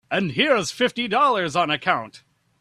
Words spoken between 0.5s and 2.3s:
fifty dollars on account.